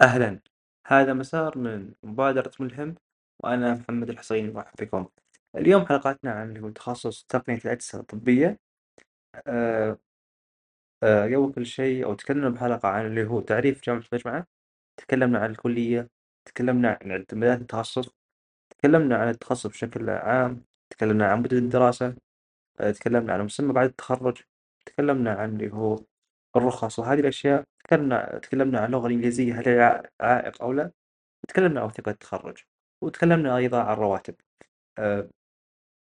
أهلا. 0.00 0.40
هذا 0.86 1.12
مسار 1.12 1.58
من 1.58 1.92
مبادرة 2.02 2.50
ملهم 2.60 2.94
وأنا 3.44 3.74
محمد 3.74 4.10
الحصين 4.10 4.52
مرحب 4.52 4.74
بكم 4.80 5.06
اليوم 5.56 5.86
حلقتنا 5.86 6.32
عن 6.32 6.48
اللي 6.48 6.60
هو 6.60 6.70
تخصص 6.70 7.24
تقنية 7.28 7.58
الأجهزة 7.64 8.00
الطبية. 8.00 8.58
أه 9.46 9.98
أه 11.02 11.24
قبل 11.24 11.52
كل 11.54 11.66
شيء 11.66 12.04
أو 12.04 12.14
تكلمنا 12.14 12.48
بحلقة 12.48 12.88
عن 12.88 13.06
اللي 13.06 13.24
هو 13.26 13.40
تعريف 13.40 13.82
جامعة 13.84 14.04
المجمعة 14.12 14.46
تكلمنا 14.96 15.38
عن 15.38 15.50
الكلية. 15.50 16.08
تكلمنا 16.44 16.98
عن 17.02 17.10
اعتمادات 17.10 17.60
التخصص. 17.60 18.10
تكلمنا 18.70 19.16
عن 19.18 19.28
التخصص 19.28 19.66
بشكل 19.66 20.10
عام. 20.10 20.64
تكلمنا 20.90 21.26
عن 21.32 21.40
مدة 21.42 21.58
الدراسة. 21.58 22.16
أه 22.80 22.90
تكلمنا 22.90 23.34
عن 23.34 23.44
مسمى 23.44 23.72
بعد 23.72 23.88
التخرج. 23.88 24.42
تكلمنا 24.86 25.32
عن 25.34 25.50
اللي 25.56 25.72
هو 25.72 25.98
الرخص. 26.56 26.98
وهذه 26.98 27.20
الأشياء 27.20 27.64
تكلمنا 27.88 28.38
تكلمنا 28.38 28.78
عن 28.80 28.86
اللغة 28.86 29.06
الإنجليزية 29.06 29.60
هل 29.60 29.68
هي 29.68 30.02
عائق 30.20 30.62
أو 30.62 30.72
لا؟ 30.72 30.92
وتكلمنا 31.44 31.80
عن 31.80 31.86
وثيقة 31.86 32.10
التخرج 32.10 32.58
وتكلمنا 33.04 33.56
أيضا 33.56 33.80
عن 33.82 33.92
الرواتب 33.92 34.34
أه 34.98 35.30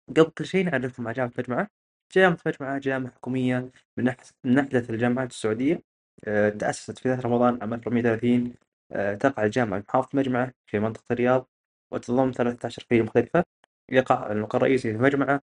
قبل 0.10 0.32
كل 0.32 0.46
شيء 0.46 0.66
نعرفكم 0.66 1.08
على 1.08 1.16
جامعة 1.16 1.34
مجمعة 1.40 1.70
جامعة 2.16 2.38
مجمعة 2.48 2.80
جامعة 2.80 3.14
حكومية 3.14 3.72
من 3.98 4.16
من 4.44 4.60
أحدث 4.60 4.90
الجامعات 4.90 5.32
السعودية. 5.32 5.84
أه 6.26 6.50
تأسست 6.50 6.98
في 7.00 7.04
ثلاث 7.10 7.26
رمضان 7.26 7.60
عام 7.62 7.74
1430 7.74 8.54
أه 8.92 9.16
تقع 9.16 9.44
الجامعة 9.46 9.80
بمحافظة 9.80 10.10
مجمعة 10.20 10.54
في 10.68 10.80
منطقة 10.80 11.06
الرياض 11.12 11.50
وتضم 11.92 12.32
13 12.32 12.84
كلية 12.90 13.02
مختلفة. 13.02 13.44
يقع 13.92 14.32
المقر 14.32 14.58
الرئيسي 14.58 14.92
في 14.94 14.98
مجمعة 14.98 15.42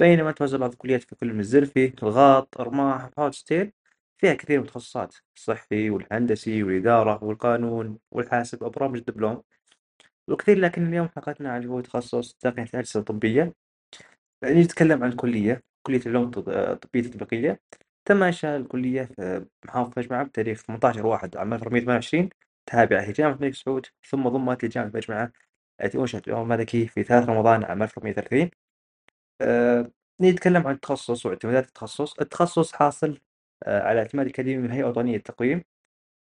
بينما 0.00 0.32
توزع 0.32 0.58
بعض 0.58 0.72
الكليات 0.72 1.02
في 1.02 1.14
كل 1.16 1.34
من 1.34 1.40
الزلفي 1.40 1.92
الغاط 2.02 2.60
رماح 2.60 3.10
ستيل 3.30 3.72
فيها 4.18 4.34
كثير 4.34 4.58
من 4.60 4.64
التخصصات 4.66 5.14
الصحي 5.36 5.90
والهندسي 5.90 6.62
والإدارة 6.62 7.24
والقانون 7.24 7.98
والحاسب 8.10 8.62
وبرامج 8.62 8.96
الدبلوم 8.96 9.42
وكثير 10.28 10.58
لكن 10.58 10.86
اليوم 10.86 11.08
حلقتنا 11.08 11.52
عن 11.52 11.66
هو 11.66 11.80
تخصص 11.80 12.32
تقنية 12.34 12.64
الأجهزة 12.74 13.00
الطبية 13.00 13.54
نجي 14.44 14.60
نتكلم 14.62 15.04
عن 15.04 15.10
الكلية 15.10 15.62
كلية 15.86 16.00
العلوم 16.06 16.24
الطب- 16.30 16.48
الطبية 16.48 17.00
التطبيقية. 17.00 17.60
تم 18.04 18.22
إنشاء 18.22 18.56
الكلية 18.56 19.02
في 19.04 19.46
محافظة 19.64 19.92
مجمعة 19.96 20.24
بتاريخ 20.24 20.62
18 20.62 21.06
واحد 21.06 21.36
عام 21.36 21.54
1428 21.54 22.28
تابعة 22.66 23.10
لجامعة 23.10 23.34
الملك 23.34 23.54
سعود 23.54 23.86
ثم 24.10 24.28
ضمت 24.28 24.64
لجامعة 24.64 24.90
مجمعة 24.94 25.32
التي 25.84 25.98
أنشئت 25.98 26.24
في 26.24 26.28
اليوم 26.30 26.52
الملكي 26.52 26.86
في 26.86 27.02
3 27.04 27.28
رمضان 27.32 27.64
عام 27.64 27.82
1430 27.82 28.50
آه، 29.40 29.90
نيجي 30.20 30.32
نتكلم 30.34 30.66
عن 30.66 30.74
التخصص 30.74 31.26
واعتمادات 31.26 31.66
التخصص. 31.68 32.18
التخصص 32.20 32.72
حاصل 32.72 33.18
على 33.66 33.98
اعتماد 34.00 34.26
أكاديمي 34.26 34.58
من 34.62 34.66
الهيئة 34.66 34.82
الوطنية 34.84 35.12
للتقويم 35.16 35.62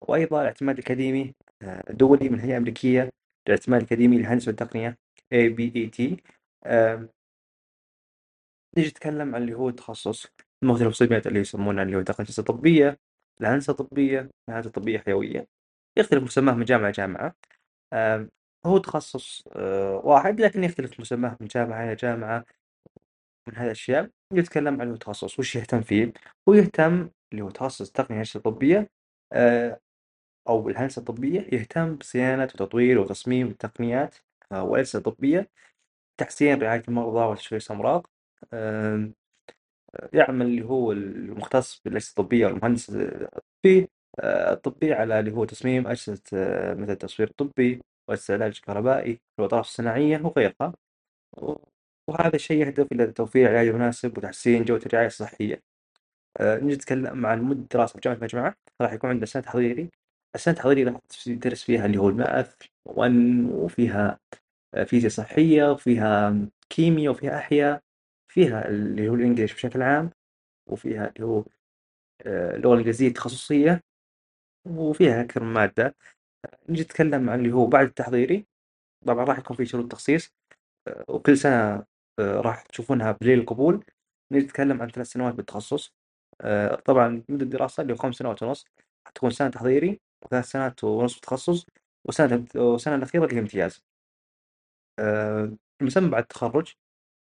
وأيضا 0.08 0.40
الاعتماد 0.40 0.78
الأكاديمي 0.78 1.34
آه، 1.62 1.92
دولي 1.92 2.28
من 2.28 2.40
هيئة 2.40 2.56
أمريكية 2.56 3.10
للاعتماد 3.48 3.80
الأكاديمي 3.80 4.18
للهندسة 4.18 4.48
والتقنية 4.48 4.98
ABET 5.34 6.16
آم، 6.66 7.08
نيجي 8.76 8.88
نتكلم 8.88 9.34
عن 9.34 9.42
اللي 9.42 9.54
هو 9.54 9.68
التخصص. 9.68 10.26
المختلف 10.62 10.88
السمات 10.88 11.26
اللي 11.26 11.40
يسمونها 11.40 11.82
اللي 11.82 11.96
هو 11.96 12.02
تقنية 12.02 12.28
الطبية 12.38 12.98
الهندسة 13.40 13.70
الطبية 13.70 14.30
الهندسة 14.48 14.68
الطبية 14.68 14.98
حيوية 14.98 15.46
يختلف 15.98 16.22
مسماه 16.22 16.54
من 16.54 16.64
جامعة 16.64 16.88
لجامعة. 16.90 17.34
هو 18.66 18.78
تخصص 18.78 19.42
آه، 19.56 19.96
واحد 20.04 20.40
لكن 20.40 20.64
يختلف 20.64 21.00
مسماه 21.00 21.36
من 21.40 21.46
جامعة 21.46 21.84
إلى 21.84 21.94
جامعة 21.94 22.44
من 23.48 23.54
هذه 23.56 23.64
الأشياء. 23.66 24.10
يتكلم 24.32 24.80
عن 24.80 24.90
التخصص 24.92 25.38
وش 25.38 25.56
يهتم 25.56 25.80
فيه؟ 25.82 26.12
هو 26.48 26.54
يهتم 26.54 27.10
اللي 27.32 27.42
هو 27.42 27.50
تخصص 27.50 27.90
تقنية 27.92 28.10
الهندسة 28.16 28.38
الطبية 28.38 28.90
آه، 29.32 29.80
أو 30.48 30.68
الهندسة 30.70 31.00
الطبية 31.00 31.40
يهتم 31.52 31.96
بصيانة 31.96 32.44
وتطوير 32.44 32.98
وتصميم 33.00 33.48
التقنيات 33.48 34.16
والأجهزة 34.52 34.98
الطبية 34.98 35.50
تحسين 36.20 36.62
رعاية 36.62 36.82
المرضى 36.88 37.26
وتشخيص 37.26 37.70
أمراض 37.70 38.06
آم، 38.54 39.14
يعمل 40.12 40.46
اللي 40.46 40.64
هو 40.64 40.92
المختص 40.92 41.80
بالأجهزة 41.84 42.10
الطبية 42.10 42.46
والمهندس 42.46 42.90
الطبي 42.90 43.88
آه، 44.20 44.52
الطبي 44.52 44.92
على 44.92 45.20
اللي 45.20 45.32
هو 45.32 45.44
تصميم 45.44 45.86
أجهزة 45.86 46.22
آه، 46.34 46.74
مثل 46.74 46.92
التصوير 46.92 47.28
الطبي 47.30 47.80
وأجهزة 48.08 48.34
العلاج 48.34 48.56
الكهربائي 48.56 49.20
والأطراف 49.38 49.66
الصناعية 49.66 50.18
وغيرها 50.24 50.74
وهذا 52.08 52.34
الشيء 52.36 52.66
يهدف 52.66 52.92
إلى 52.92 53.06
توفير 53.06 53.48
علاج 53.48 53.68
مناسب 53.68 54.18
وتحسين 54.18 54.64
جودة 54.64 54.86
الرعاية 54.86 55.06
الصحية. 55.06 55.62
آه، 56.40 56.58
نجي 56.58 56.74
نتكلم 56.74 57.26
عن 57.26 57.42
مدة 57.42 57.60
الدراسة 57.60 57.92
في 57.92 58.00
جامعة 58.00 58.16
المجمعة 58.18 58.54
راح 58.80 58.92
يكون 58.92 59.10
عندنا 59.10 59.26
سنة 59.26 59.42
تحضيري. 59.42 59.90
السنة 60.34 60.54
التحضيري 60.54 60.84
راح 60.84 61.00
تدرس 61.26 61.62
فيها 61.62 61.86
اللي 61.86 61.98
هو 61.98 62.08
الماث 62.08 62.54
1 62.86 63.12
وفيها 63.52 64.18
آه، 64.74 64.84
فيزياء 64.84 65.10
صحية 65.12 65.70
وفيها 65.72 66.36
كيمياء 66.70 67.12
وفيها 67.12 67.36
أحياء 67.38 67.82
فيها 68.32 68.68
اللي 68.68 69.08
هو 69.08 69.14
الإنجليش 69.14 69.54
بشكل 69.54 69.82
عام 69.82 70.10
وفيها 70.70 71.12
اللي 71.16 71.26
هو 71.26 71.44
آه، 72.26 72.56
اللغة 72.56 72.72
الإنجليزية 72.74 73.08
التخصصية 73.08 73.80
وفيها 74.68 75.22
أكثر 75.22 75.44
من 75.44 75.52
مادة. 75.54 75.96
نجي 76.68 76.82
نتكلم 76.82 77.30
عن 77.30 77.38
اللي 77.40 77.52
هو 77.52 77.66
بعد 77.66 77.86
التحضيري. 77.86 78.46
طبعا 79.06 79.24
راح 79.24 79.38
يكون 79.38 79.56
في 79.56 79.66
شروط 79.66 79.92
تخصيص 79.92 80.30
آه، 80.88 81.04
وكل 81.08 81.38
سنة 81.38 81.84
راح 82.20 82.62
تشوفونها 82.62 83.12
بليل 83.12 83.38
القبول. 83.40 83.84
نتكلم 84.32 84.82
عن 84.82 84.88
ثلاث 84.88 85.06
سنوات 85.06 85.34
بالتخصص. 85.34 85.94
آه، 86.42 86.74
طبعا 86.74 87.22
مدة 87.28 87.44
الدراسة 87.44 87.82
اللي 87.82 87.92
هو 87.92 87.96
خمس 87.96 88.14
سنوات 88.16 88.42
ونص 88.42 88.64
حتكون 89.06 89.30
سنة 89.30 89.48
تحضيري 89.50 90.00
وثلاث 90.24 90.44
سنوات 90.50 90.84
ونص 90.84 91.20
تخصص 91.20 91.66
وسنة 92.04 92.46
والسنة 92.54 92.94
الأخيرة 92.94 93.24
اللي 93.24 93.36
هي 93.36 93.40
امتياز. 93.40 93.82
آه، 94.98 95.52
المسمى 95.80 96.08
بعد 96.10 96.22
التخرج 96.22 96.72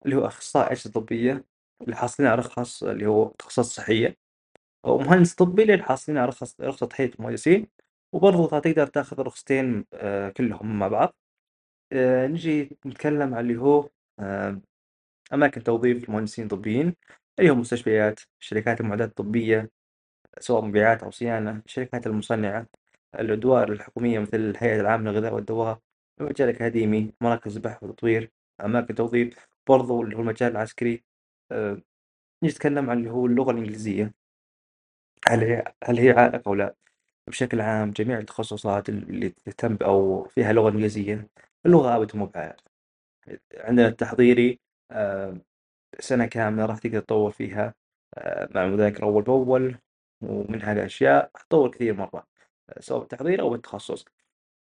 اللي 0.06 0.16
هو 0.16 0.26
أخصائي 0.26 0.72
أجهزة 0.72 0.90
طبية 0.90 1.44
اللي 1.82 1.96
حاصلين 1.96 2.28
على 2.30 2.40
رخص 2.40 2.82
اللي 2.84 3.06
هو 3.06 3.28
تخصص 3.28 3.74
صحية. 3.76 4.16
ومهندس 4.86 5.34
طبي 5.34 5.62
اللي 5.62 5.82
حاصلين 5.82 6.18
على 6.18 6.28
رخص 6.28 6.60
رخصة 6.60 6.86
تحية 6.86 7.10
المهندسين. 7.18 7.68
وبرضه 8.14 8.60
تقدر 8.60 8.86
تاخذ 8.86 9.20
الرخصتين 9.20 9.86
آه، 9.94 10.30
كلهم 10.30 10.78
مع 10.78 10.88
بعض. 10.88 11.14
نجي 11.94 12.78
نتكلم 12.86 13.34
عن 13.34 13.40
اللي 13.40 13.56
هو 13.60 13.88
أماكن 15.32 15.62
توظيف 15.62 16.08
المهندسين 16.08 16.44
الطبيين 16.44 16.94
اللي 17.38 17.50
هم 17.50 17.60
مستشفيات 17.60 18.20
شركات 18.40 18.80
المعدات 18.80 19.08
الطبية 19.08 19.70
سواء 20.40 20.64
مبيعات 20.64 21.02
أو 21.02 21.10
صيانة 21.10 21.62
الشركات 21.66 22.06
المصنعة 22.06 22.66
الأدوار 23.14 23.72
الحكومية 23.72 24.18
مثل 24.18 24.36
الهيئة 24.36 24.80
العامة 24.80 25.10
للغذاء 25.10 25.34
والدواء 25.34 25.80
المجال 26.20 26.48
الأكاديمي 26.48 27.12
مراكز 27.20 27.56
البحث 27.56 27.82
والتطوير 27.82 28.30
أماكن 28.64 28.94
توظيف 28.94 29.48
برضو 29.68 30.02
اللي 30.02 30.16
هو 30.16 30.20
المجال 30.20 30.52
العسكري 30.52 31.04
أه 31.52 31.82
نتكلم 32.44 32.90
عن 32.90 32.98
اللي 32.98 33.10
هو 33.10 33.26
اللغة 33.26 33.50
الإنجليزية. 33.52 34.14
هل 35.28 35.40
هي 35.44 35.74
هل 35.84 35.98
هي 35.98 36.10
عائق 36.10 36.48
أو 36.48 36.54
لا؟ 36.54 36.74
بشكل 37.28 37.60
عام 37.60 37.90
جميع 37.90 38.18
التخصصات 38.18 38.88
اللي 38.88 39.28
تهتم 39.30 39.78
أو 39.82 40.24
فيها 40.24 40.52
لغة 40.52 40.70
إنجليزية 40.70 41.28
اللغة 41.66 41.96
أبدا 41.96 42.18
مو 42.18 42.26
عندنا 43.54 43.88
التحضيري 43.88 44.60
أه 44.90 45.38
سنة 46.00 46.26
كاملة 46.26 46.66
راح 46.66 46.78
تقدر 46.78 47.00
تطور 47.00 47.30
فيها 47.30 47.74
أه 48.14 48.48
مع 48.54 48.64
المذاكرة 48.64 49.04
أول 49.04 49.22
بأول 49.22 49.78
ومن 50.20 50.62
هذه 50.62 50.78
الأشياء 50.78 51.30
حتطور 51.36 51.70
كثير 51.70 51.94
مرة 51.94 52.26
سواء 52.80 53.00
بالتحضير 53.00 53.40
أو 53.40 53.50
بالتخصص. 53.50 54.04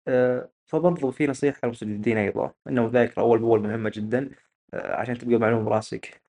أه 0.09 0.51
فبرضو 0.67 1.11
في 1.11 1.27
نصيحة 1.27 1.61
للمستجدين 1.65 2.17
أيضا 2.19 2.55
أن 2.67 2.79
المذاكرة 2.79 3.23
أول 3.23 3.39
بأول 3.39 3.61
مهمة 3.63 3.91
جدا 3.95 4.31
عشان 4.75 5.19
تبقى 5.19 5.39
معلومة 5.39 5.65
براسك 5.65 6.23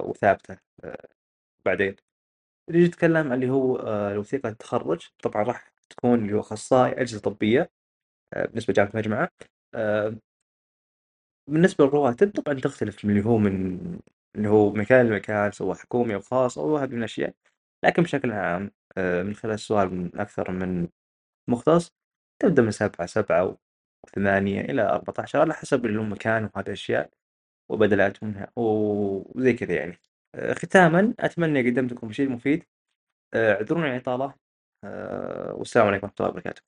وثابتة 0.00 0.56
بعدين. 1.64 1.96
نيجي 2.70 2.86
نتكلم 2.88 3.16
عن 3.16 3.32
اللي 3.32 3.50
هو 3.50 3.76
أه 3.76 4.18
وثيقة 4.18 4.48
التخرج 4.48 5.08
طبعا 5.22 5.42
راح 5.42 5.70
تكون 5.90 6.18
اللي 6.24 6.32
هو 6.34 6.40
أخصائي 6.40 6.92
أجهزة 6.92 7.20
طبية 7.20 7.70
بالنسبة 8.36 8.72
لجامعة 8.72 8.90
المجمعة 8.94 9.30
بالنسبة 11.48 11.84
للرواتب 11.84 12.30
طبعا 12.30 12.60
تختلف 12.60 13.04
من 13.04 13.10
اللي 13.10 13.24
هو 13.26 13.38
من 13.38 13.78
اللي 14.36 14.48
هو 14.48 14.72
مكان 14.72 15.06
لمكان 15.08 15.52
سواء 15.52 15.76
حكومي 15.76 16.14
أو 16.14 16.20
خاص 16.20 16.58
أو 16.58 16.76
هذه 16.76 16.90
من 16.90 16.98
الأشياء 16.98 17.34
لكن 17.84 18.02
بشكل 18.02 18.32
عام 18.32 18.70
أه 18.98 19.22
من 19.22 19.34
خلال 19.34 19.54
السؤال 19.54 19.94
من 19.94 20.20
أكثر 20.20 20.50
من 20.50 20.88
مختص 21.50 21.92
تبدأ 22.42 22.62
من 22.62 22.70
سبعة 22.70 23.06
سبعة 23.06 23.58
وثمانية 24.06 24.60
إلى 24.60 24.82
أربعة 24.82 25.14
عشر 25.18 25.40
على 25.40 25.54
حسب 25.54 25.86
اللي 25.86 26.00
هو 26.00 26.04
مكان 26.04 26.44
وهذه 26.54 26.66
الأشياء 26.66 27.10
وبدلات 27.70 28.24
منها 28.24 28.52
وزي 28.56 29.52
كذا 29.52 29.74
يعني. 29.74 29.98
آه، 30.34 30.54
ختاما 30.54 31.14
أتمنى 31.20 31.70
قدمت 31.70 31.92
لكم 31.92 32.12
شيء 32.12 32.28
مفيد. 32.30 32.64
آه، 33.34 33.54
اعذروني 33.54 33.86
عن 33.88 33.94
الإطالة. 33.96 34.34
آه، 34.84 35.54
والسلام 35.54 35.86
عليكم 35.88 36.06
ورحمة 36.06 36.16
الله 36.20 36.30
وبركاته. 36.30 36.62